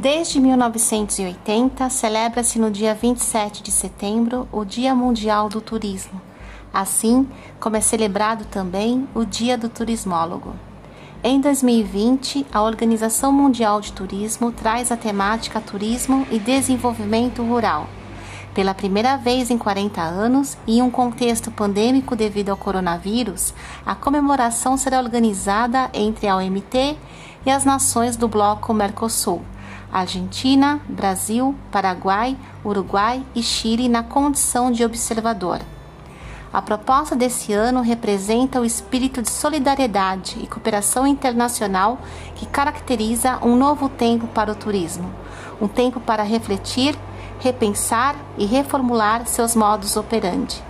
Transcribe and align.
Desde 0.00 0.38
1980, 0.38 1.90
celebra-se 1.90 2.56
no 2.56 2.70
dia 2.70 2.94
27 2.94 3.64
de 3.64 3.72
setembro 3.72 4.46
o 4.52 4.64
Dia 4.64 4.94
Mundial 4.94 5.48
do 5.48 5.60
Turismo, 5.60 6.22
assim 6.72 7.28
como 7.58 7.74
é 7.74 7.80
celebrado 7.80 8.44
também 8.44 9.08
o 9.12 9.24
Dia 9.24 9.58
do 9.58 9.68
Turismólogo. 9.68 10.54
Em 11.20 11.40
2020, 11.40 12.46
a 12.52 12.62
Organização 12.62 13.32
Mundial 13.32 13.80
de 13.80 13.92
Turismo 13.92 14.52
traz 14.52 14.92
a 14.92 14.96
temática 14.96 15.60
Turismo 15.60 16.24
e 16.30 16.38
Desenvolvimento 16.38 17.42
Rural. 17.42 17.88
Pela 18.54 18.74
primeira 18.74 19.16
vez 19.16 19.50
em 19.50 19.58
40 19.58 20.00
anos 20.00 20.56
e 20.64 20.78
em 20.78 20.82
um 20.82 20.92
contexto 20.92 21.50
pandêmico 21.50 22.14
devido 22.14 22.50
ao 22.50 22.56
coronavírus, 22.56 23.52
a 23.84 23.96
comemoração 23.96 24.76
será 24.76 25.00
organizada 25.00 25.90
entre 25.92 26.28
a 26.28 26.36
OMT 26.36 26.96
e 27.44 27.50
as 27.50 27.64
nações 27.64 28.16
do 28.16 28.28
bloco 28.28 28.72
Mercosul 28.72 29.42
Argentina, 29.92 30.80
Brasil, 30.88 31.54
Paraguai, 31.72 32.36
Uruguai 32.64 33.24
e 33.34 33.42
Chile 33.42 33.88
na 33.88 34.02
condição 34.02 34.70
de 34.70 34.84
observador. 34.84 35.60
A 36.52 36.62
proposta 36.62 37.14
desse 37.14 37.52
ano 37.52 37.82
representa 37.82 38.60
o 38.60 38.64
espírito 38.64 39.20
de 39.20 39.30
solidariedade 39.30 40.38
e 40.42 40.46
cooperação 40.46 41.06
internacional 41.06 41.98
que 42.34 42.46
caracteriza 42.46 43.38
um 43.42 43.54
novo 43.54 43.88
tempo 43.88 44.26
para 44.28 44.52
o 44.52 44.54
turismo, 44.54 45.10
um 45.60 45.68
tempo 45.68 46.00
para 46.00 46.22
refletir, 46.22 46.98
repensar 47.40 48.16
e 48.38 48.46
reformular 48.46 49.26
seus 49.26 49.54
modos 49.54 49.96
operandi. 49.96 50.62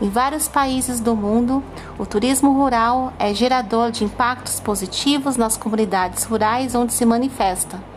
Em 0.00 0.08
vários 0.08 0.46
países 0.46 1.00
do 1.00 1.16
mundo, 1.16 1.62
o 1.98 2.04
turismo 2.04 2.52
rural 2.52 3.12
é 3.18 3.32
gerador 3.32 3.90
de 3.90 4.04
impactos 4.04 4.60
positivos 4.60 5.36
nas 5.36 5.56
comunidades 5.56 6.24
rurais 6.24 6.74
onde 6.74 6.92
se 6.92 7.04
manifesta 7.04 7.95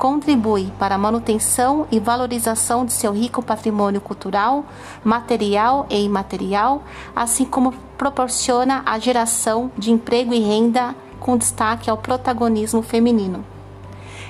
contribui 0.00 0.72
para 0.78 0.94
a 0.94 0.98
manutenção 0.98 1.86
e 1.92 2.00
valorização 2.00 2.86
de 2.86 2.92
seu 2.94 3.12
rico 3.12 3.42
patrimônio 3.42 4.00
cultural, 4.00 4.64
material 5.04 5.86
e 5.90 6.02
imaterial, 6.02 6.82
assim 7.14 7.44
como 7.44 7.72
proporciona 7.98 8.82
a 8.86 8.98
geração 8.98 9.70
de 9.76 9.92
emprego 9.92 10.32
e 10.32 10.40
renda 10.40 10.96
com 11.20 11.36
destaque 11.36 11.90
ao 11.90 11.98
protagonismo 11.98 12.80
feminino. 12.80 13.44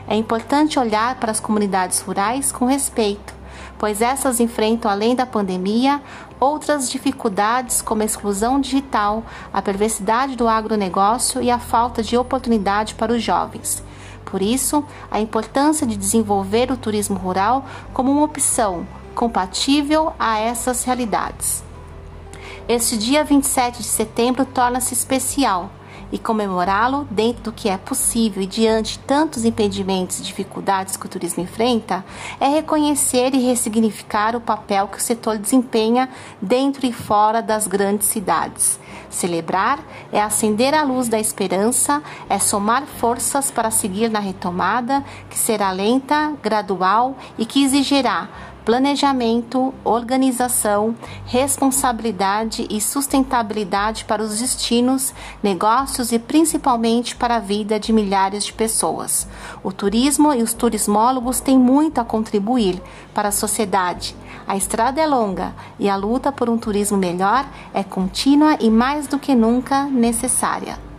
É 0.09 0.17
importante 0.17 0.77
olhar 0.77 1.15
para 1.21 1.31
as 1.31 1.39
comunidades 1.39 2.01
rurais 2.01 2.51
com 2.51 2.67
respeito, 2.67 3.33
pois 3.79 4.03
essas 4.03 4.41
enfrentam, 4.41 4.91
além 4.91 5.15
da 5.15 5.25
pandemia, 5.25 6.03
outras 6.41 6.91
dificuldades 6.91 7.81
como 7.81 8.03
a 8.03 8.07
exclusão 8.07 8.61
digital, 8.61 9.23
a 9.53 9.63
perversidade 9.63 10.35
do 10.35 10.49
agronegócio 10.49 11.41
e 11.41 11.49
a 11.49 11.61
falta 11.61 12.03
de 12.03 12.17
oportunidade 12.17 12.97
para 12.97 13.13
os 13.13 13.23
jovens. 13.23 13.85
Por 14.25 14.43
isso, 14.43 14.85
a 15.11 15.21
importância 15.21 15.87
de 15.87 15.97
desenvolver 15.97 16.71
o 16.71 16.77
turismo 16.77 17.17
rural 17.17 17.65
como 17.93 18.13
uma 18.13 18.23
opção 18.23 18.87
compatível 19.15 20.13
a 20.19 20.39
essas 20.39 20.85
realidades. 20.85 21.63
Este 22.69 22.97
dia 22.97 23.25
27 23.25 23.79
de 23.79 23.89
setembro 23.89 24.45
torna-se 24.45 24.95
especial 24.95 25.71
e 26.13 26.19
comemorá-lo 26.19 27.07
dentro 27.11 27.45
do 27.45 27.53
que 27.53 27.69
é 27.69 27.77
possível 27.77 28.43
e 28.43 28.47
diante 28.47 28.99
tantos 29.01 29.45
impedimentos 29.45 30.19
e 30.19 30.23
dificuldades 30.23 30.97
que 30.97 31.07
o 31.07 31.09
turismo 31.09 31.43
enfrenta, 31.43 32.05
é 32.41 32.49
reconhecer 32.49 33.35
e 33.35 33.47
ressignificar 33.47 34.35
o 34.35 34.41
papel 34.41 34.89
que 34.89 34.99
o 34.99 35.01
setor 35.01 35.39
desempenha 35.39 36.09
dentro 36.41 36.87
e 36.87 36.93
fora 36.93 37.41
das 37.41 37.67
grandes 37.67 38.09
cidades. 38.09 38.79
Celebrar 39.09 39.81
é 40.13 40.21
acender 40.21 40.73
a 40.73 40.83
luz 40.83 41.09
da 41.09 41.19
esperança, 41.19 42.03
é 42.29 42.39
somar 42.39 42.85
forças 42.87 43.51
para 43.51 43.71
seguir 43.71 44.09
na 44.09 44.21
retomada, 44.21 45.05
que 45.29 45.39
será 45.39 45.73
lenta, 45.73 46.33
gradual 46.43 47.17
e 47.37 47.45
que 47.45 47.65
exigirá 47.65 48.29
planejamento, 48.65 49.73
organização, 49.85 50.95
responsabilidade 51.27 52.67
e 52.71 52.81
sustentabilidade 52.81 54.05
para 54.05 54.23
os 54.23 54.39
destinos, 54.39 55.15
negócios 55.43 56.13
e 56.13 56.19
principalmente 56.19 57.17
para 57.17 57.37
a 57.37 57.41
vida 57.41 57.81
de 57.81 57.93
milhares 57.93 58.45
de 58.45 58.53
pessoas. 58.53 59.27
O 59.63 59.73
turismo 59.73 60.33
e 60.33 60.43
os 60.43 60.53
turismólogos 60.53 61.41
têm 61.41 61.59
muito 61.59 62.01
a 62.01 62.05
contribuir 62.05 62.81
para 63.15 63.29
a 63.29 63.33
sociedade. 63.33 64.15
A 64.47 64.57
estrada 64.57 65.01
é 65.01 65.07
longa 65.07 65.55
e 65.79 65.89
a 65.89 65.97
luta 65.97 66.33
por 66.33 66.49
um 66.49 66.59
turismo 66.59 66.99
melhor 66.99 67.47
é 67.73 67.83
contínua 67.83 68.57
e 68.61 68.69
mais 68.69 69.07
do 69.07 69.19
que 69.19 69.35
nunca 69.35 69.85
necessária. 69.85 70.91